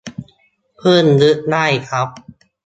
[0.77, 2.07] เพิ่งนึกได้ครับ